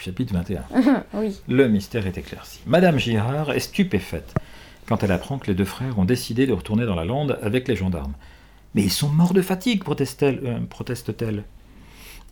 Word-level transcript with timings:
Chapitre 0.00 0.32
21. 0.34 0.64
oui. 1.14 1.40
Le 1.48 1.68
mystère 1.68 2.06
est 2.06 2.18
éclairci. 2.18 2.60
Madame 2.66 2.98
Girard 2.98 3.52
est 3.52 3.60
stupéfaite 3.60 4.34
quand 4.86 5.02
elle 5.02 5.12
apprend 5.12 5.38
que 5.38 5.46
les 5.46 5.54
deux 5.54 5.64
frères 5.64 5.98
ont 5.98 6.04
décidé 6.04 6.46
de 6.46 6.52
retourner 6.52 6.84
dans 6.86 6.94
la 6.94 7.04
lande 7.04 7.38
avec 7.42 7.68
les 7.68 7.76
gendarmes. 7.76 8.12
Mais 8.74 8.82
ils 8.82 8.90
sont 8.90 9.08
morts 9.08 9.32
de 9.34 9.42
fatigue, 9.42 9.82
proteste-t-elle. 9.84 10.40
euh, 10.44 10.58
proteste-t-elle. 10.68 11.44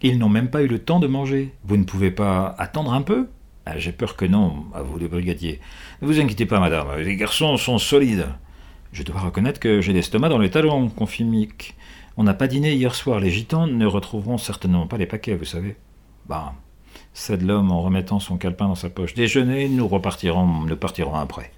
Ils 0.02 0.18
n'ont 0.18 0.28
même 0.28 0.50
pas 0.50 0.62
eu 0.62 0.66
le 0.66 0.80
temps 0.80 0.98
de 1.00 1.06
manger. 1.06 1.54
Vous 1.64 1.76
ne 1.76 1.84
pouvez 1.84 2.10
pas 2.10 2.54
attendre 2.58 2.92
un 2.92 3.02
peu? 3.02 3.28
Ah, 3.64 3.78
J'ai 3.78 3.92
peur 3.92 4.16
que 4.16 4.24
non, 4.24 4.64
avoue 4.74 4.98
le 4.98 5.06
brigadier. 5.06 5.60
Ne 6.02 6.08
vous 6.08 6.18
inquiétez 6.20 6.46
pas, 6.46 6.58
madame, 6.58 6.88
les 6.98 7.16
garçons 7.16 7.56
sont 7.56 7.78
solides. 7.78 8.26
Je 8.92 9.04
dois 9.04 9.20
reconnaître 9.20 9.60
que 9.60 9.80
j'ai 9.80 9.92
l'estomac 9.92 10.28
dans 10.28 10.38
les 10.38 10.50
talons, 10.50 10.88
confie 10.88 11.24
Mick. 11.24 11.76
On 12.16 12.24
n'a 12.24 12.34
pas 12.34 12.48
dîné 12.48 12.74
hier 12.74 12.94
soir, 12.94 13.20
les 13.20 13.30
gitans 13.30 13.66
ne 13.68 13.86
retrouveront 13.86 14.36
certainement 14.36 14.86
pas 14.88 14.98
les 14.98 15.06
paquets, 15.06 15.36
vous 15.36 15.44
savez. 15.46 15.76
Bah, 16.28 16.52
cède 17.14 17.42
l'homme 17.42 17.70
en 17.70 17.82
remettant 17.82 18.20
son 18.20 18.36
calepin 18.36 18.68
dans 18.68 18.74
sa 18.74 18.90
poche. 18.90 19.14
Déjeuner, 19.14 19.68
nous 19.68 19.86
repartirons, 19.86 20.46
nous 20.46 20.76
partirons 20.76 21.14
après. 21.14 21.50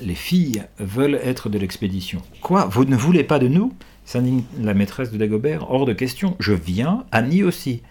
Les 0.00 0.14
filles 0.14 0.64
veulent 0.78 1.20
être 1.22 1.48
de 1.48 1.58
l'expédition. 1.58 2.22
Quoi 2.40 2.66
Vous 2.66 2.84
ne 2.84 2.96
voulez 2.96 3.24
pas 3.24 3.38
de 3.38 3.48
nous? 3.48 3.72
S'indigne 4.04 4.44
la 4.60 4.74
maîtresse 4.74 5.10
de 5.10 5.18
Dagobert. 5.18 5.70
Hors 5.70 5.84
de 5.84 5.92
question. 5.92 6.36
Je 6.38 6.52
viens, 6.52 7.04
Annie 7.10 7.42
aussi. 7.42 7.82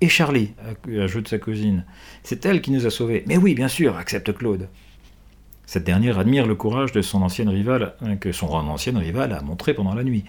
Et 0.00 0.08
Charlie, 0.08 0.52
ajoute 1.00 1.28
sa 1.28 1.38
cousine. 1.38 1.84
C'est 2.22 2.44
elle 2.44 2.60
qui 2.60 2.70
nous 2.70 2.86
a 2.86 2.90
sauvés. 2.90 3.24
Mais 3.26 3.38
oui, 3.38 3.54
bien 3.54 3.68
sûr, 3.68 3.96
accepte 3.96 4.32
Claude. 4.32 4.68
Cette 5.64 5.84
dernière 5.84 6.18
admire 6.18 6.46
le 6.46 6.54
courage 6.54 6.92
de 6.92 7.02
son 7.02 7.22
ancienne 7.22 7.48
rivale, 7.48 7.94
hein, 8.02 8.16
que 8.16 8.30
son 8.30 8.46
ancienne 8.48 8.98
rivale 8.98 9.32
a 9.32 9.40
montré 9.40 9.74
pendant 9.74 9.94
la 9.94 10.04
nuit. 10.04 10.24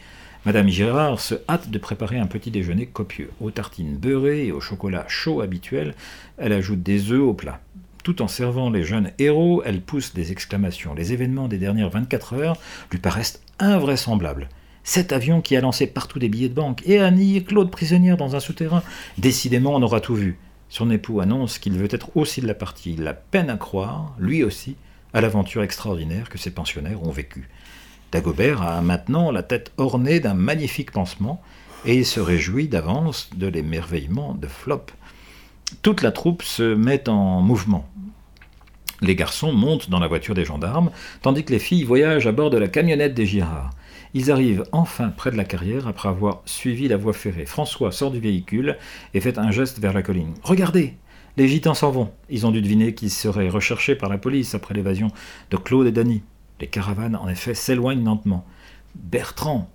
Madame 0.48 0.70
Gérard 0.70 1.20
se 1.20 1.36
hâte 1.50 1.72
de 1.72 1.78
préparer 1.78 2.18
un 2.18 2.26
petit 2.26 2.52
déjeuner 2.52 2.86
copieux. 2.86 3.32
Aux 3.42 3.52
tartines 3.52 3.98
beurrées 3.98 4.46
et 4.46 4.54
au 4.54 4.62
chocolat 4.62 5.04
chaud 5.10 5.42
habituel, 5.42 5.94
elle 6.38 6.54
ajoute 6.54 6.82
des 6.82 7.12
œufs 7.12 7.20
au 7.20 7.34
plat. 7.34 7.60
Tout 8.02 8.22
en 8.22 8.30
servant 8.30 8.70
les 8.70 8.84
jeunes 8.84 9.12
héros, 9.20 9.62
elle 9.66 9.82
pousse 9.82 10.14
des 10.14 10.32
exclamations. 10.32 10.94
Les 10.94 11.12
événements 11.12 11.50
des 11.50 11.58
dernières 11.58 11.90
24 11.90 12.36
heures 12.36 12.56
lui 12.92 12.98
paraissent 12.98 13.42
invraisemblables. 13.60 14.48
Cet 14.86 15.12
avion 15.12 15.42
qui 15.42 15.58
a 15.58 15.60
lancé 15.60 15.86
partout 15.86 16.18
des 16.18 16.30
billets 16.30 16.48
de 16.48 16.54
banque, 16.54 16.82
et 16.86 17.00
Annie 17.00 17.36
et 17.36 17.44
Claude 17.44 17.70
prisonnières 17.70 18.16
dans 18.16 18.38
un 18.38 18.40
souterrain. 18.40 18.84
Décidément, 19.18 19.76
on 19.76 19.84
aura 19.84 20.00
tout 20.00 20.16
vu. 20.16 20.38
Son 20.70 20.90
époux 20.92 21.20
annonce 21.20 21.60
qu'il 21.60 21.74
veut 21.74 21.90
être 21.92 22.16
aussi 22.16 22.40
de 22.40 22.48
la 22.48 22.54
partie. 22.54 22.94
Il 22.98 23.06
a 23.06 23.14
peine 23.14 23.50
à 23.50 23.58
croire, 23.58 24.16
lui 24.18 24.46
aussi, 24.46 24.78
à 25.14 25.20
l'aventure 25.20 25.64
extraordinaire 25.64 26.30
que 26.30 26.38
ces 26.38 26.52
pensionnaires 26.52 27.04
ont 27.04 27.12
vécue. 27.12 27.50
Dagobert 28.12 28.62
a 28.62 28.82
maintenant 28.82 29.32
la 29.32 29.44
tête 29.44 29.72
ornée 29.78 30.20
d'un 30.20 30.34
magnifique 30.34 30.92
pansement, 30.92 31.42
et 31.86 32.04
se 32.04 32.20
réjouit 32.20 32.68
d'avance 32.68 33.30
de 33.36 33.48
l'émerveillement 33.48 34.34
de 34.34 34.48
Flop. 34.48 34.86
Toute 35.82 36.02
la 36.02 36.12
troupe 36.12 36.44
se 36.44 36.76
met 36.76 37.08
en 37.10 37.42
mouvement. 37.42 37.88
Les 39.02 39.16
garçons 39.16 39.54
montent 39.54 39.90
dans 39.90 40.00
la 40.00 40.08
voiture 40.08 40.34
des 40.34 40.46
gendarmes, 40.46 40.92
tandis 41.22 41.44
que 41.44 41.54
les 41.54 41.60
filles 41.60 41.84
voyagent 41.84 42.28
à 42.28 42.32
bord 42.32 42.50
de 42.50 42.58
la 42.58 42.68
camionnette 42.68 43.14
des 43.14 43.26
Girards. 43.26 43.70
Ils 44.14 44.32
arrivent 44.32 44.64
enfin 44.72 45.10
près 45.10 45.32
de 45.32 45.38
la 45.38 45.44
carrière 45.44 45.88
après 45.88 46.10
avoir 46.10 46.42
suivi 46.46 46.88
la 46.88 46.98
voie 46.98 47.14
ferrée. 47.14 47.46
François 47.46 47.92
sort 47.92 48.12
du 48.12 48.20
véhicule 48.20 48.78
et 49.14 49.22
fait 49.22 49.38
un 49.38 49.52
geste 49.52 49.80
vers 49.80 49.94
la 49.94 50.02
colline. 50.02 50.34
Regardez 50.42 50.96
Les 51.36 51.48
gitans 51.48 51.76
s'en 51.76 51.92
vont. 51.92 52.12
Ils 52.30 52.48
ont 52.48 52.52
dû 52.52 52.62
deviner 52.62 52.96
qu'ils 52.96 53.12
seraient 53.12 53.50
recherchés 53.50 53.96
par 53.96 54.10
la 54.10 54.18
police 54.18 54.56
après 54.56 54.74
l'évasion 54.74 55.10
de 55.52 55.58
Claude 55.58 55.88
et 55.88 55.92
Dany. 55.92 56.24
Les 56.60 56.68
caravanes, 56.68 57.16
en 57.16 57.28
effet, 57.28 57.54
s'éloignent 57.54 58.04
lentement. 58.04 58.46
Bertrand 58.96 59.70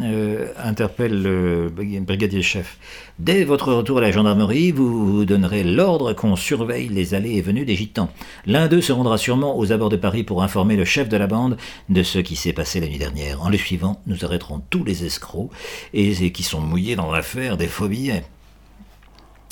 euh, 0.00 0.52
interpelle 0.58 1.22
le 1.22 1.70
brigadier 1.70 2.42
chef. 2.42 2.78
Dès 3.18 3.44
votre 3.44 3.72
retour 3.72 3.98
à 3.98 4.00
la 4.00 4.12
gendarmerie, 4.12 4.70
vous 4.70 5.24
donnerez 5.24 5.64
l'ordre 5.64 6.12
qu'on 6.12 6.36
surveille 6.36 6.88
les 6.88 7.14
allées 7.14 7.36
et 7.36 7.42
venues 7.42 7.64
des 7.64 7.74
gitans. 7.74 8.10
L'un 8.46 8.68
d'eux 8.68 8.80
se 8.80 8.92
rendra 8.92 9.18
sûrement 9.18 9.58
aux 9.58 9.72
abords 9.72 9.88
de 9.88 9.96
Paris 9.96 10.22
pour 10.22 10.42
informer 10.42 10.76
le 10.76 10.84
chef 10.84 11.08
de 11.08 11.16
la 11.16 11.26
bande 11.26 11.56
de 11.88 12.02
ce 12.02 12.18
qui 12.18 12.36
s'est 12.36 12.52
passé 12.52 12.78
la 12.78 12.86
nuit 12.86 12.98
dernière. 12.98 13.42
En 13.42 13.48
le 13.48 13.58
suivant, 13.58 14.00
nous 14.06 14.24
arrêterons 14.24 14.62
tous 14.70 14.84
les 14.84 15.04
escrocs 15.04 15.50
et, 15.94 16.24
et 16.24 16.30
qui 16.30 16.44
sont 16.44 16.60
mouillés 16.60 16.94
dans 16.94 17.10
l'affaire 17.10 17.56
des 17.56 17.66
faux 17.68 17.88
billets. 17.88 18.24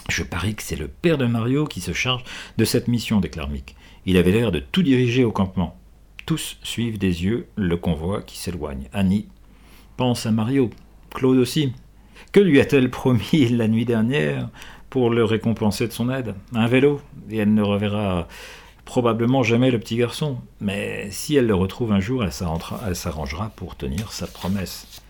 Je 0.09 0.22
parie 0.22 0.54
que 0.54 0.62
c'est 0.62 0.76
le 0.76 0.86
père 0.86 1.19
de 1.19 1.26
Mario 1.26 1.65
qui 1.65 1.81
se 1.81 1.92
charge 1.92 2.22
de 2.56 2.65
cette 2.65 2.86
mission, 2.86 3.19
déclare 3.19 3.48
Mick. 3.48 3.75
Il 4.04 4.16
avait 4.16 4.31
l'air 4.31 4.53
de 4.53 4.60
tout 4.60 4.84
diriger 4.84 5.25
au 5.25 5.32
campement. 5.32 5.76
Tous 6.26 6.59
suivent 6.64 6.98
des 6.98 7.22
yeux 7.22 7.47
le 7.54 7.76
convoi 7.76 8.20
qui 8.20 8.37
s'éloigne. 8.37 8.88
Annie 8.92 9.28
pense 9.97 10.26
à 10.26 10.32
Mario, 10.32 10.70
Claude 11.14 11.38
aussi. 11.38 11.72
Que 12.32 12.41
lui 12.41 12.60
a-t-elle 12.60 12.91
promis 12.91 13.48
la 13.50 13.69
nuit 13.69 13.84
dernière 13.84 14.48
pour 14.91 15.10
le 15.10 15.22
récompenser 15.22 15.86
de 15.86 15.92
son 15.92 16.10
aide? 16.10 16.34
Un 16.53 16.66
vélo, 16.66 17.00
et 17.31 17.36
elle 17.36 17.54
ne 17.54 17.62
reverra 17.62 18.26
probablement 18.84 19.44
jamais 19.44 19.70
le 19.70 19.78
petit 19.78 19.97
garçon. 19.97 20.38
Mais 20.60 21.06
si 21.12 21.36
elle 21.36 21.47
le 21.47 21.54
retrouve 21.54 21.92
un 21.92 22.00
jour, 22.00 22.25
elle 22.25 22.32
s'arrangera 22.97 23.53
pour 23.54 23.76
tenir 23.76 24.10
sa 24.10 24.26
promesse. 24.26 25.00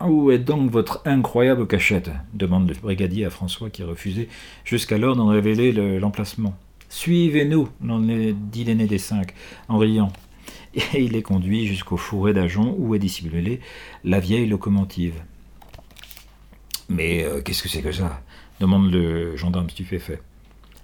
Où 0.00 0.30
est 0.30 0.38
donc 0.38 0.70
votre 0.70 1.02
incroyable 1.04 1.66
cachette? 1.66 2.10
demande 2.32 2.68
le 2.68 2.74
brigadier 2.74 3.26
à 3.26 3.30
François 3.30 3.68
qui 3.68 3.82
refusait 3.82 4.28
jusqu'alors 4.64 5.16
d'en 5.16 5.26
révéler 5.26 5.72
l'emplacement. 5.98 6.54
Suivez-nous, 6.88 7.68
dit 7.80 8.64
l'aîné 8.64 8.86
des 8.86 8.98
cinq, 8.98 9.34
en 9.68 9.76
riant. 9.76 10.12
Et 10.94 11.02
il 11.02 11.16
est 11.16 11.22
conduit 11.22 11.66
jusqu'au 11.66 11.96
fourré 11.96 12.32
d'Ajon 12.32 12.74
où 12.78 12.94
est 12.94 12.98
dissimulée 12.98 13.60
la 14.04 14.20
vieille 14.20 14.46
locomotive. 14.46 15.14
Mais 16.88 17.24
euh, 17.24 17.40
qu'est-ce 17.40 17.62
que 17.62 17.68
c'est 17.68 17.82
que 17.82 17.92
ça? 17.92 18.22
demande 18.60 18.90
le 18.90 19.36
gendarme 19.36 19.68
stupéfait. 19.68 20.20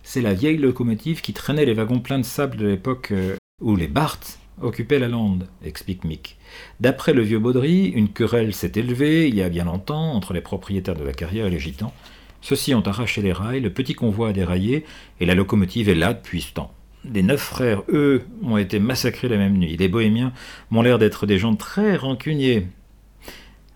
C'est 0.02 0.20
la 0.20 0.34
vieille 0.34 0.58
locomotive 0.58 1.20
qui 1.20 1.32
traînait 1.32 1.64
les 1.64 1.74
wagons 1.74 2.00
pleins 2.00 2.18
de 2.18 2.24
sable 2.24 2.56
de 2.56 2.66
l'époque 2.66 3.08
euh, 3.12 3.36
où 3.60 3.76
les 3.76 3.88
Barthes 3.88 4.38
occupaient 4.60 4.98
la 4.98 5.08
lande, 5.08 5.48
explique 5.64 6.04
Mick. 6.04 6.36
D'après 6.80 7.14
le 7.14 7.22
vieux 7.22 7.38
Baudry, 7.38 7.86
une 7.86 8.08
querelle 8.08 8.54
s'est 8.54 8.72
élevée 8.74 9.28
il 9.28 9.34
y 9.34 9.42
a 9.42 9.48
bien 9.48 9.64
longtemps 9.64 10.12
entre 10.12 10.34
les 10.34 10.40
propriétaires 10.40 10.96
de 10.96 11.04
la 11.04 11.12
carrière 11.12 11.46
et 11.46 11.50
les 11.50 11.58
gitans. 11.58 11.94
Ceux-ci 12.42 12.74
ont 12.74 12.82
arraché 12.82 13.22
les 13.22 13.32
rails, 13.32 13.60
le 13.60 13.72
petit 13.72 13.94
convoi 13.94 14.30
a 14.30 14.32
déraillé 14.32 14.84
et 15.20 15.26
la 15.26 15.34
locomotive 15.34 15.88
est 15.88 15.94
là 15.94 16.12
depuis 16.12 16.42
ce 16.42 16.52
temps. 16.52 16.74
Les 17.10 17.22
neuf 17.22 17.40
frères, 17.40 17.82
eux, 17.88 18.22
ont 18.42 18.56
été 18.56 18.78
massacrés 18.78 19.28
la 19.28 19.36
même 19.36 19.58
nuit. 19.58 19.76
Les 19.76 19.88
bohémiens 19.88 20.32
m'ont 20.70 20.82
l'air 20.82 20.98
d'être 20.98 21.26
des 21.26 21.38
gens 21.38 21.56
très 21.56 21.96
rancuniers. 21.96 22.68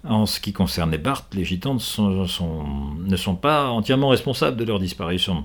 En 0.04 0.26
ce 0.26 0.38
qui 0.38 0.52
concerne 0.52 0.92
les 0.92 0.98
Barthes, 0.98 1.34
les 1.34 1.44
gitans 1.44 1.74
ne 1.74 3.16
sont 3.16 3.34
pas 3.34 3.68
entièrement 3.70 4.08
responsables 4.08 4.56
de 4.56 4.64
leur 4.64 4.78
disparition. 4.78 5.44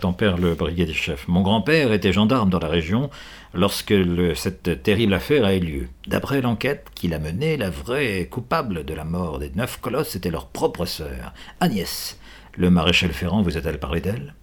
Tempère 0.00 0.36
le 0.36 0.54
brigadier 0.54 0.94
chef. 0.94 1.26
Mon 1.26 1.40
grand-père 1.40 1.90
était 1.92 2.12
gendarme 2.12 2.50
dans 2.50 2.58
la 2.58 2.68
région 2.68 3.08
lorsque 3.54 3.94
cette 4.36 4.82
terrible 4.82 5.14
affaire 5.14 5.44
a 5.44 5.54
eu 5.54 5.60
lieu. 5.60 5.88
D'après 6.06 6.42
l'enquête 6.42 6.88
qu'il 6.94 7.14
a 7.14 7.18
menée, 7.18 7.56
la 7.56 7.70
vraie 7.70 8.28
coupable 8.30 8.84
de 8.84 8.94
la 8.94 9.04
mort 9.04 9.38
des 9.38 9.50
neuf 9.56 9.78
colosses 9.80 10.14
était 10.14 10.30
leur 10.30 10.48
propre 10.48 10.84
sœur, 10.84 11.32
Agnès. 11.60 12.18
Le 12.56 12.68
maréchal 12.68 13.10
Ferrand 13.10 13.42
vous 13.42 13.56
a-t-elle 13.56 13.80
parlé 13.80 14.00
d'elle? 14.00 14.34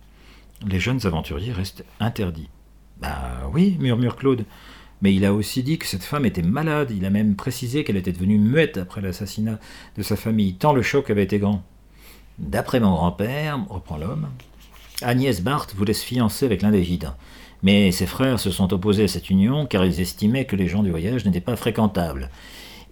Les 0.65 0.79
jeunes 0.79 1.05
aventuriers 1.05 1.53
restent 1.53 1.85
interdits. 1.99 2.49
Bah 3.01 3.49
oui, 3.53 3.77
murmure 3.79 4.15
Claude. 4.15 4.45
Mais 5.01 5.13
il 5.13 5.25
a 5.25 5.33
aussi 5.33 5.61
dit 5.61 5.77
que 5.77 5.85
cette 5.85 6.03
femme 6.03 6.25
était 6.25 6.41
malade. 6.41 6.91
Il 6.91 7.05
a 7.05 7.09
même 7.09 7.35
précisé 7.35 7.83
qu'elle 7.83 7.97
était 7.97 8.11
devenue 8.11 8.39
muette 8.39 8.77
après 8.77 9.01
l'assassinat 9.01 9.59
de 9.95 10.03
sa 10.03 10.15
famille, 10.15 10.55
tant 10.55 10.73
le 10.73 10.81
choc 10.81 11.09
avait 11.09 11.23
été 11.23 11.37
grand. 11.37 11.63
D'après 12.39 12.79
mon 12.79 12.91
grand-père, 12.91 13.59
reprend 13.69 13.97
l'homme, 13.97 14.29
Agnès 15.01 15.41
Barthes 15.41 15.75
voulait 15.75 15.93
se 15.93 16.05
fiancer 16.05 16.45
avec 16.45 16.61
l'un 16.61 16.71
des 16.71 16.83
gitans. 16.83 17.15
Mais 17.63 17.91
ses 17.91 18.05
frères 18.05 18.39
se 18.39 18.51
sont 18.51 18.73
opposés 18.73 19.03
à 19.03 19.07
cette 19.07 19.29
union 19.29 19.65
car 19.65 19.85
ils 19.85 19.99
estimaient 20.01 20.45
que 20.45 20.55
les 20.55 20.67
gens 20.67 20.83
du 20.83 20.91
voyage 20.91 21.25
n'étaient 21.25 21.41
pas 21.41 21.55
fréquentables. 21.55 22.29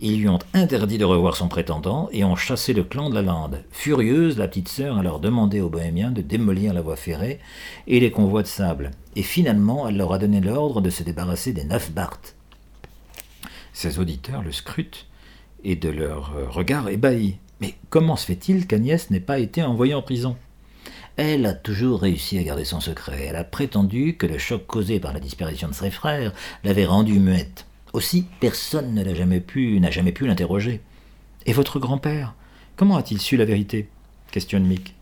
Ils 0.02 0.20
lui 0.20 0.28
ont 0.28 0.40
interdit 0.54 0.98
de 0.98 1.06
revoir 1.06 1.38
son 1.38 1.48
prétendant 1.48 2.10
et 2.12 2.26
ont 2.26 2.36
chassé 2.36 2.74
le 2.74 2.84
clan 2.84 3.10
de 3.10 3.16
la 3.16 3.22
lande. 3.22 3.64
Furieuse, 3.72 4.38
la 4.38 4.48
petite 4.50 4.68
sœur 4.68 4.98
a 4.98 5.00
alors 5.00 5.20
demandé 5.20 5.62
aux 5.62 5.70
bohémiens 5.70 6.12
de 6.12 6.22
démolir 6.22 6.74
la 6.74 6.82
voie 6.82 6.98
ferrée 6.98 7.40
et 7.88 8.02
les 8.02 8.12
convois 8.12 8.44
de 8.44 8.48
sable. 8.48 8.92
Et 9.16 9.24
finalement, 9.24 9.88
elle 9.88 9.96
leur 9.96 10.12
a 10.12 10.18
donné 10.18 10.42
l'ordre 10.42 10.82
de 10.82 10.90
se 10.90 11.04
débarrasser 11.04 11.54
des 11.54 11.64
neuf 11.64 11.92
Barthes. 11.92 12.36
Ses 13.72 14.00
auditeurs 14.00 14.42
le 14.42 14.52
scrutent 14.52 15.08
et 15.64 15.78
de 15.78 15.90
leur 15.90 16.34
regard 16.54 16.90
ébahis. 16.90 17.38
Mais 17.62 17.76
comment 17.90 18.18
se 18.18 18.26
fait-il 18.26 18.68
qu'Agnès 18.68 19.10
n'ait 19.12 19.22
pas 19.22 19.40
été 19.40 19.64
envoyée 19.64 19.94
en 19.94 20.02
prison? 20.02 20.36
Elle 21.16 21.46
a 21.46 21.54
toujours 21.54 22.02
réussi 22.02 22.38
à 22.38 22.44
garder 22.44 22.66
son 22.66 22.82
secret. 22.82 23.28
Elle 23.30 23.38
a 23.38 23.46
prétendu 23.46 24.18
que 24.18 24.28
le 24.28 24.38
choc 24.38 24.68
causé 24.68 25.00
par 25.00 25.14
la 25.14 25.22
disparition 25.22 25.70
de 25.70 25.74
ses 25.74 25.90
frères 25.90 26.34
l'avait 26.66 26.86
rendue 26.86 27.20
muette. 27.20 27.66
Aussi, 27.96 28.26
personne 28.42 28.94
ne 28.94 29.06
l'a 29.06 29.16
jamais 29.16 29.40
pu, 29.40 29.80
n'a 29.80 29.90
jamais 29.90 30.12
pu 30.12 30.28
l'interroger. 30.28 30.82
Et 31.46 31.54
votre 31.54 31.80
grand-père 31.80 32.36
Comment 32.76 32.98
a-t-il 32.98 33.22
su 33.22 33.38
la 33.38 33.46
vérité? 33.46 33.88
Questionne 34.32 34.66
Mick. 34.66 34.96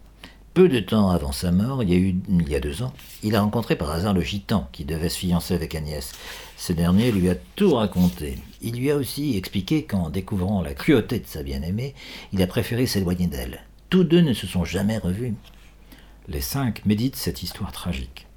Peu 0.53 0.69
de 0.69 0.79
temps 0.79 1.09
avant 1.09 1.31
sa 1.31 1.51
mort, 1.51 1.81
il 1.81 1.89
y 1.89 1.93
a 1.93 1.97
il 1.97 2.49
y 2.49 2.53
a 2.53 2.59
deux 2.59 2.83
ans, 2.83 2.93
il 3.23 3.35
a 3.35 3.41
rencontré 3.41 3.75
par 3.75 3.89
hasard 3.89 4.13
le 4.13 4.21
gitan 4.21 4.69
qui 4.71 4.85
devait 4.85 5.09
se 5.09 5.17
fiancer 5.17 5.55
avec 5.55 5.73
Agnès. 5.73 6.11
Ce 6.55 6.71
dernier 6.71 7.11
lui 7.11 7.31
a 7.31 7.35
tout 7.55 7.73
raconté. 7.73 8.37
Il 8.61 8.75
lui 8.75 8.91
a 8.91 8.95
aussi 8.95 9.37
expliqué 9.37 9.85
qu'en 9.85 10.11
découvrant 10.11 10.61
la 10.61 10.75
cruauté 10.75 11.17
de 11.17 11.25
sa 11.25 11.41
bien-aimée, 11.41 11.95
il 12.31 12.43
a 12.43 12.47
préféré 12.47 12.85
s'éloigner 12.85 13.25
d'elle. 13.25 13.63
Tous 13.89 14.03
deux 14.03 14.21
ne 14.21 14.33
se 14.33 14.45
sont 14.45 14.65
jamais 14.65 14.99
revus. 14.99 15.33
Les 16.27 16.41
cinq 16.41 16.85
méditent 16.85 17.15
cette 17.15 17.41
histoire 17.41 17.71
tragique. 17.71 18.27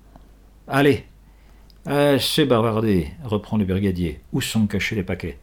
Allez, 0.66 1.04
assez 1.86 2.44
bavardé, 2.44 3.08
reprend 3.24 3.56
le 3.56 3.64
brigadier. 3.64 4.20
Où 4.32 4.40
sont 4.40 4.66
cachés 4.66 4.96
les 4.96 5.02
paquets? 5.02 5.38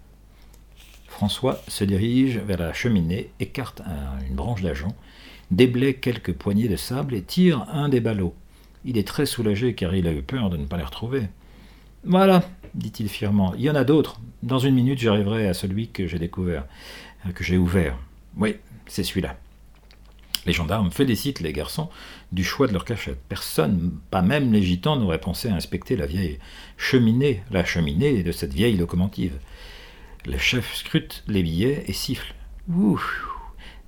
François 1.08 1.62
se 1.68 1.84
dirige 1.84 2.38
vers 2.40 2.60
la 2.60 2.74
cheminée, 2.74 3.30
écarte 3.40 3.82
une 4.28 4.36
branche 4.36 4.62
d'agent, 4.62 4.96
déblaye 5.52 6.00
quelques 6.00 6.34
poignées 6.34 6.68
de 6.68 6.76
sable 6.76 7.14
et 7.14 7.22
tire 7.22 7.66
un 7.72 7.88
des 7.88 8.02
ballots. 8.02 8.34
Il 8.84 8.98
est 8.98 9.08
très 9.08 9.26
soulagé 9.26 9.76
car 9.76 9.96
il 9.96 10.08
a 10.08 10.12
eu 10.12 10.22
peur 10.22 10.50
de 10.50 10.58
ne 10.58 10.66
pas 10.66 10.78
les 10.78 10.84
retrouver. 10.84 11.24
Voilà, 12.04 12.44
dit-il 12.76 13.08
fièrement, 13.08 13.54
il 13.56 13.62
y 13.62 13.70
en 13.70 13.76
a 13.76 13.86
d'autres. 13.86 14.20
Dans 14.42 14.60
une 14.60 14.76
minute, 14.76 15.00
j'arriverai 15.00 15.48
à 15.48 15.54
celui 15.54 15.88
que 15.88 16.08
j'ai 16.08 16.20
découvert, 16.20 16.66
euh, 17.26 17.32
que 17.32 17.44
j'ai 17.44 17.58
ouvert. 17.58 17.98
Oui, 18.36 18.58
c'est 18.88 19.04
celui-là. 19.04 19.38
Les 20.46 20.54
gendarmes 20.54 20.92
félicitent 20.92 21.40
les 21.40 21.54
garçons 21.54 21.90
du 22.32 22.44
choix 22.44 22.68
de 22.68 22.74
leur 22.74 22.86
cachette. 22.86 23.22
Personne, 23.30 23.98
pas 24.12 24.22
même 24.22 24.52
les 24.52 24.62
gitans, 24.62 24.98
n'aurait 24.98 25.22
pensé 25.22 25.50
à 25.50 25.56
inspecter 25.56 25.96
la 25.96 26.06
vieille 26.06 26.40
cheminée, 26.78 27.44
la 27.52 27.64
cheminée 27.64 28.24
de 28.24 28.32
cette 28.32 28.54
vieille 28.54 28.78
locomotive. 28.78 29.40
Le 30.26 30.38
chef 30.38 30.76
scrute 30.76 31.24
les 31.28 31.44
billets 31.44 31.84
et 31.88 31.94
siffle. 31.94 32.34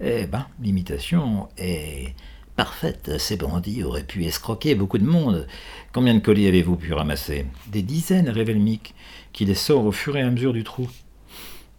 Eh 0.02 0.28
ben, 0.28 0.48
l'imitation 0.62 1.48
est 1.57 2.13
parfaite. 2.56 3.18
Ces 3.19 3.38
bandits 3.38 3.84
auraient 3.84 4.04
pu 4.04 4.25
escroquer 4.25 4.75
beaucoup 4.75 4.98
de 4.98 5.06
monde. 5.06 5.48
Combien 5.94 6.13
de 6.13 6.19
colis 6.19 6.48
avez-vous 6.48 6.75
pu 6.78 6.94
ramasser? 6.94 7.46
Des 7.68 7.81
dizaines, 7.81 8.30
révèle 8.30 8.60
Mick, 8.60 8.96
qui 9.34 9.46
les 9.46 9.56
sort 9.56 9.86
au 9.86 9.92
fur 9.92 10.18
et 10.18 10.22
à 10.22 10.30
mesure 10.30 10.54
du 10.54 10.63
trou. 10.63 10.90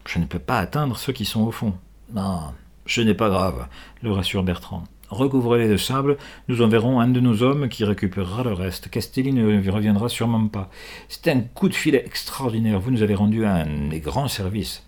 Je 0.06 0.18
ne 0.18 0.26
peux 0.26 0.38
pas 0.38 0.58
atteindre 0.58 0.96
ceux 0.98 1.12
qui 1.12 1.24
sont 1.24 1.42
au 1.42 1.50
fond. 1.50 1.74
Non, 2.14 2.52
ce 2.86 3.00
n'est 3.00 3.14
pas 3.14 3.28
grave, 3.28 3.66
le 4.02 4.12
rassure 4.12 4.42
Bertrand. 4.42 4.84
Recouvrez-les 5.08 5.68
de 5.68 5.76
sable, 5.76 6.16
nous 6.48 6.62
enverrons 6.62 6.98
un 6.98 7.08
de 7.08 7.20
nos 7.20 7.42
hommes 7.42 7.68
qui 7.68 7.84
récupérera 7.84 8.42
le 8.42 8.52
reste. 8.52 8.90
Castelli 8.90 9.32
ne 9.32 9.70
reviendra 9.70 10.08
sûrement 10.08 10.48
pas. 10.48 10.68
C'est 11.08 11.28
un 11.28 11.40
coup 11.40 11.68
de 11.68 11.74
filet 11.74 12.02
extraordinaire. 12.04 12.80
Vous 12.80 12.90
nous 12.90 13.02
avez 13.02 13.14
rendu 13.14 13.46
un 13.46 13.88
des 13.88 14.00
grands 14.00 14.26
services. 14.26 14.82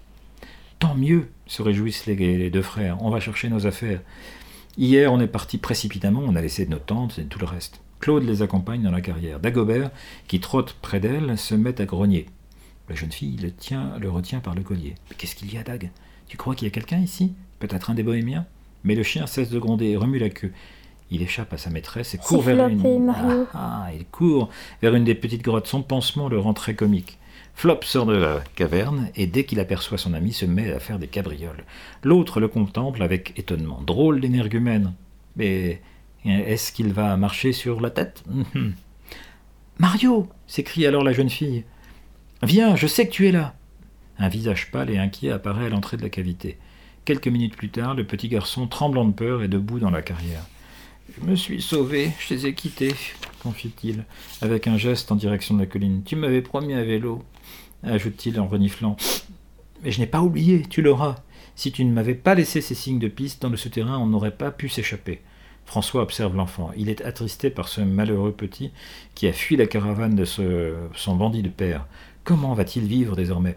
Tant 0.81 0.97
mieux, 0.97 1.29
se 1.47 1.63
réjouissent 1.63 2.07
les 2.07 2.51
deux 2.51 2.63
frères. 2.63 2.99
On 3.01 3.11
va 3.11 3.21
chercher 3.21 3.49
nos 3.49 3.67
affaires. 3.67 4.01
Hier, 4.77 5.13
on 5.13 5.21
est 5.21 5.27
parti 5.27 5.59
précipitamment, 5.59 6.23
on 6.25 6.37
a 6.37 6.41
laissé 6.41 6.67
nos 6.67 6.79
tentes 6.79 7.19
et 7.19 7.25
tout 7.25 7.41
le 7.41 7.47
reste. 7.47 7.81
Claude 7.99 8.23
les 8.23 8.43
accompagne 8.43 8.83
dans 8.83 8.93
la 8.93 9.01
carrière. 9.01 9.41
Dagobert, 9.41 9.91
qui 10.29 10.39
trotte 10.39 10.77
près 10.81 11.01
d'elle, 11.01 11.37
se 11.37 11.57
met 11.57 11.81
à 11.81 11.85
grogner. 11.85 12.27
La 12.89 12.95
jeune 12.95 13.11
fille 13.11 13.37
le, 13.37 13.51
tient, 13.51 13.99
le 13.99 14.09
retient 14.09 14.41
par 14.41 14.55
le 14.55 14.63
collier. 14.63 14.95
Mais 15.11 15.17
qu'est-ce 15.17 15.35
qu'il 15.35 15.53
y 15.53 15.59
a, 15.59 15.65
Dag? 15.65 15.91
Tu 16.29 16.37
crois 16.37 16.55
qu'il 16.55 16.67
y 16.67 16.71
a 16.71 16.73
quelqu'un 16.73 16.99
ici? 16.99 17.33
Peut-être 17.59 17.91
un 17.91 17.95
des 17.95 18.03
bohémiens? 18.03 18.47
Mais 18.85 18.95
le 18.95 19.03
chien 19.03 19.27
cesse 19.27 19.51
de 19.51 19.59
gronder 19.59 19.87
et 19.87 19.97
remue 19.97 20.19
la 20.19 20.29
queue. 20.29 20.53
Il 21.11 21.23
échappe 21.23 21.53
à 21.55 21.59
sa 21.59 21.71
maîtresse 21.71 22.15
et 22.15 22.19
court 22.19 22.43
vers 22.43 22.69
une. 22.69 23.11
Ah, 23.11 23.47
ah, 23.55 23.89
il 23.95 24.05
court 24.05 24.51
vers 24.83 24.95
une 24.95 25.05
des 25.05 25.15
petites 25.15 25.43
grottes. 25.43 25.67
Son 25.67 25.83
pansement 25.83 26.29
le 26.29 26.39
rend 26.39 26.53
très 26.53 26.75
comique. 26.75 27.19
Flop 27.55 27.81
sort 27.83 28.07
de 28.07 28.15
la 28.15 28.41
caverne 28.55 29.11
et 29.17 29.27
dès 29.27 29.45
qu'il 29.45 29.59
aperçoit 29.59 29.99
son 29.99 30.15
ami 30.15 30.33
se 30.33 30.45
met 30.45 30.71
à 30.73 30.79
faire 30.79 30.99
des 30.99 31.09
cabrioles. 31.09 31.65
L'autre 32.05 32.41
le 32.41 32.49
contemple 32.49 33.03
avec 33.03 33.37
étonnement. 33.39 33.83
Drôle 33.85 34.21
d'énergumène. 34.21 34.93
Mais 35.37 35.81
est-ce 36.25 36.73
qu'il 36.73 36.93
va 36.93 37.17
marcher 37.17 37.53
sur 37.53 37.81
la 37.81 37.91
tête? 37.91 38.23
Mario 39.79 40.29
s'écrie 40.47 40.87
alors 40.87 41.05
la 41.05 41.13
jeune 41.13 41.31
fille. 41.31 41.65
Viens, 42.43 42.77
je 42.77 42.87
sais 42.87 43.07
que 43.07 43.13
tu 43.13 43.27
es 43.27 43.33
là. 43.33 43.55
Un 44.19 44.29
visage 44.29 44.71
pâle 44.71 44.91
et 44.91 44.99
inquiet 44.99 45.31
apparaît 45.31 45.67
à 45.67 45.69
l'entrée 45.69 45.97
de 45.97 46.03
la 46.03 46.09
cavité. 46.09 46.59
Quelques 47.05 47.29
minutes 47.29 47.57
plus 47.57 47.71
tard, 47.71 47.95
le 47.95 48.05
petit 48.05 48.29
garçon, 48.29 48.67
tremblant 48.67 49.07
de 49.07 49.13
peur, 49.13 49.43
est 49.43 49.49
debout 49.49 49.79
dans 49.79 49.91
la 49.91 50.03
carrière. 50.03 50.45
Je 51.17 51.25
me 51.25 51.37
suis 51.37 51.63
sauvé, 51.63 52.11
je 52.19 52.35
les 52.35 52.47
ai 52.47 52.55
quittés, 52.55 52.95
confie-t-il, 53.43 54.05
avec 54.43 54.67
un 54.67 54.77
geste 54.77 55.11
en 55.11 55.17
direction 55.17 55.55
de 55.55 55.61
la 55.61 55.67
colline. 55.67 56.03
Tu 56.05 56.17
m'avais 56.17 56.43
promis 56.43 56.75
un 56.75 56.85
vélo 56.85 57.25
ajoute-t-il 57.83 58.41
en 58.41 58.47
reniflant. 58.47 58.97
Mais 59.83 59.93
je 59.93 60.01
n'ai 60.01 60.07
pas 60.07 60.21
oublié, 60.21 60.63
tu 60.69 60.83
l'auras. 60.83 61.17
Si 61.55 61.73
tu 61.73 61.85
ne 61.85 61.93
m'avais 61.93 62.15
pas 62.15 62.35
laissé 62.35 62.61
ces 62.61 62.75
signes 62.75 62.99
de 62.99 63.09
piste 63.09 63.43
dans 63.43 63.49
le 63.49 63.57
souterrain, 63.57 63.99
on 63.99 64.07
n'aurait 64.07 64.37
pas 64.37 64.51
pu 64.51 64.69
s'échapper. 64.69 65.23
François 65.65 66.03
observe 66.03 66.35
l'enfant. 66.35 66.71
Il 66.77 66.89
est 66.89 67.03
attristé 67.03 67.51
par 67.51 67.69
ce 67.69 67.81
malheureux 67.81 68.33
petit 68.33 68.71
qui 69.15 69.29
a 69.29 69.33
fui 69.33 69.57
la 69.57 69.67
caravane 69.67 70.15
de 70.15 70.25
son 70.25 71.17
bandit 71.17 71.43
de 71.43 71.49
père. 71.49 71.87
Comment 72.25 72.55
va-t-il 72.55 72.87
vivre 72.87 73.17
désormais? 73.17 73.57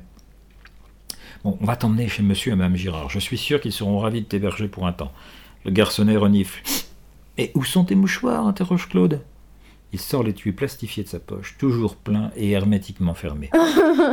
Bon, 1.44 1.58
on 1.60 1.66
va 1.66 1.76
t'emmener 1.76 2.08
chez 2.08 2.22
monsieur 2.22 2.52
et 2.52 2.56
madame 2.56 2.76
Girard. 2.76 3.10
Je 3.10 3.18
suis 3.18 3.38
sûr 3.38 3.60
qu'ils 3.60 3.72
seront 3.72 3.98
ravis 3.98 4.22
de 4.22 4.26
t'héberger 4.28 4.68
pour 4.68 4.86
un 4.86 4.94
temps. 4.94 5.12
Le 5.66 5.72
garçonnet 5.72 6.16
renifle. 6.16 6.62
Et 7.38 7.52
où 7.56 7.64
sont 7.64 7.84
tes 7.84 7.96
mouchoirs? 7.96 8.46
interroge 8.46 8.88
Claude. 8.88 9.22
Il 9.94 10.00
sort 10.00 10.24
l'étui 10.24 10.52
plastifié 10.52 11.04
de 11.04 11.10
sa 11.10 11.20
poche, 11.20 11.56
toujours 11.58 11.96
plein 11.96 12.32
et 12.38 12.52
hermétiquement 12.52 13.14
fermé. 13.14 13.50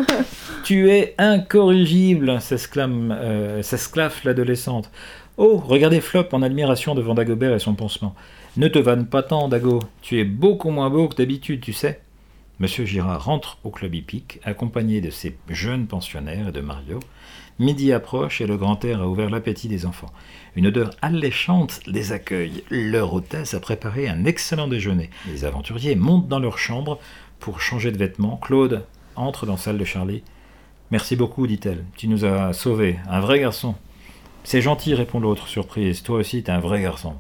tu 0.65 0.91
es 0.91 1.15
incorrigible, 1.19 2.41
s'exclame 2.41 3.15
euh, 3.17 3.63
l'adolescente. 4.25 4.91
Oh, 5.37 5.63
regardez 5.65 6.01
Flop 6.01 6.29
en 6.33 6.43
admiration 6.43 6.97
devant 6.97 7.15
Dagobert 7.15 7.55
et 7.55 7.61
son 7.61 7.75
pansement. 7.75 8.15
Ne 8.57 8.67
te 8.67 8.79
vanne 8.81 9.07
pas 9.07 9.23
tant, 9.23 9.49
Dago. 9.49 9.81
Tu 10.03 10.19
es 10.19 10.25
beaucoup 10.25 10.71
moins 10.71 10.91
beau 10.91 11.07
que 11.07 11.15
d'habitude, 11.15 11.61
tu 11.61 11.73
sais. 11.73 12.01
Monsieur 12.61 12.85
Girard 12.85 13.25
rentre 13.25 13.59
au 13.63 13.71
club 13.71 13.95
hippique, 13.95 14.41
accompagné 14.43 15.01
de 15.01 15.11
ses 15.11 15.39
jeunes 15.49 15.87
pensionnaires 15.87 16.49
et 16.49 16.53
de 16.53 16.61
Mario. 16.61 16.99
Midi 17.61 17.93
approche 17.93 18.41
et 18.41 18.49
le 18.49 18.57
grand 18.57 18.85
air 18.85 19.01
a 19.01 19.07
ouvert 19.07 19.31
l'appétit 19.31 19.69
des 19.69 19.87
enfants. 19.87 20.11
Une 20.57 20.67
odeur 20.67 20.91
alléchante 21.01 21.81
les 21.87 22.11
accueille. 22.11 22.65
Leur 22.69 23.15
hôtesse 23.15 23.55
a 23.55 23.61
préparé 23.61 24.09
un 24.09 24.25
excellent 24.25 24.67
déjeuner. 24.67 25.11
Les 25.29 25.45
aventuriers 25.45 25.95
montent 25.95 26.27
dans 26.27 26.41
leur 26.41 26.59
chambre 26.59 26.99
pour 27.39 27.61
changer 27.61 27.93
de 27.93 27.99
vêtements. 27.99 28.39
Claude 28.39 28.85
entre 29.15 29.47
dans 29.47 29.53
la 29.53 29.59
salle 29.59 29.79
de 29.79 29.85
Charlie. 29.85 30.25
Merci 30.91 31.15
beaucoup, 31.15 31.47
dit-elle. 31.47 31.85
Tu 31.97 32.09
nous 32.09 32.25
as 32.25 32.53
sauvés. 32.55 32.99
Un 33.09 33.21
vrai 33.21 33.39
garçon. 33.39 33.77
C'est 34.43 34.63
gentil, 34.63 34.95
répond 34.95 35.21
l'autre, 35.21 35.47
surprise. 35.47 36.03
Toi 36.03 36.19
aussi, 36.19 36.43
t'es 36.43 36.51
un 36.51 36.59
vrai 36.59 36.83
garçon. 36.83 37.15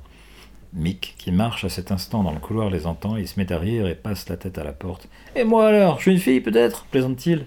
Mick, 0.74 1.14
qui 1.18 1.32
marche 1.32 1.64
à 1.64 1.68
cet 1.68 1.92
instant 1.92 2.22
dans 2.22 2.32
le 2.32 2.38
couloir, 2.40 2.68
les 2.70 2.86
entend, 2.86 3.16
il 3.16 3.26
se 3.26 3.40
met 3.40 3.50
à 3.52 3.58
rire 3.58 3.86
et 3.86 3.94
passe 3.94 4.28
la 4.28 4.36
tête 4.36 4.58
à 4.58 4.64
la 4.64 4.72
porte. 4.72 5.08
Et 5.34 5.44
moi 5.44 5.68
alors 5.68 5.96
Je 5.96 6.02
suis 6.02 6.12
une 6.12 6.18
fille 6.18 6.40
peut-être? 6.40 6.84
plaisante-t-il. 6.86 7.46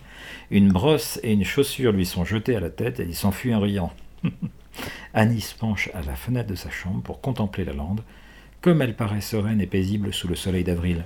Une 0.50 0.72
brosse 0.72 1.20
et 1.24 1.34
une 1.34 1.46
chaussure 1.46 1.92
lui 1.92 2.06
sont 2.06 2.26
jetées 2.26 2.56
à 2.56 2.60
la 2.60 2.70
tête 2.70 3.00
et 3.00 3.04
il 3.06 3.16
s'enfuit 3.16 3.54
en 3.54 3.60
riant. 3.60 3.92
Annie 5.14 5.42
se 5.42 5.56
penche 5.56 5.90
à 5.94 6.02
la 6.02 6.16
fenêtre 6.16 6.50
de 6.50 6.56
sa 6.56 6.70
chambre 6.70 7.02
pour 7.02 7.22
contempler 7.22 7.66
la 7.66 7.74
lande, 7.74 8.02
comme 8.62 8.82
elle 8.82 8.96
paraît 8.96 9.22
sereine 9.22 9.62
et 9.62 9.68
paisible 9.68 10.14
sous 10.14 10.28
le 10.28 10.36
soleil 10.36 10.64
d'avril. 10.64 11.04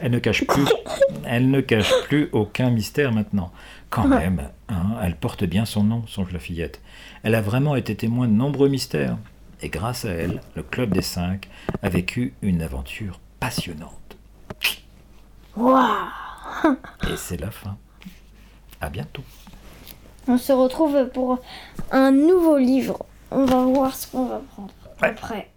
Elle 0.00 0.10
ne 0.10 0.18
cache 0.18 0.44
plus, 0.44 0.64
elle 1.24 1.50
ne 1.50 1.60
cache 1.60 1.92
plus 2.08 2.28
aucun 2.32 2.70
mystère 2.70 3.12
maintenant. 3.12 3.52
Quand 3.90 4.08
même, 4.08 4.48
hein, 4.68 4.96
elle 5.02 5.14
porte 5.14 5.44
bien 5.44 5.64
son 5.66 5.84
nom, 5.84 6.04
songe 6.08 6.32
la 6.32 6.40
fillette. 6.40 6.80
Elle 7.22 7.36
a 7.36 7.40
vraiment 7.40 7.76
été 7.76 7.94
témoin 7.94 8.26
de 8.26 8.32
nombreux 8.32 8.68
mystères 8.68 9.16
et 9.64 9.70
grâce 9.70 10.04
à 10.04 10.10
elle, 10.10 10.42
le 10.54 10.62
Club 10.62 10.92
des 10.92 11.00
Cinq 11.00 11.48
a 11.82 11.88
vécu 11.88 12.34
une 12.42 12.60
aventure 12.60 13.18
passionnante. 13.40 14.18
Et 15.56 17.16
c'est 17.16 17.40
la 17.40 17.50
fin. 17.50 17.78
À 18.82 18.90
bientôt. 18.90 19.24
On 20.28 20.36
se 20.36 20.52
retrouve 20.52 21.08
pour 21.08 21.38
un 21.92 22.10
nouveau 22.10 22.58
livre. 22.58 23.06
On 23.30 23.46
va 23.46 23.64
voir 23.64 23.94
ce 23.96 24.06
qu'on 24.06 24.26
va 24.26 24.42
prendre 24.52 24.74
après. 25.00 25.50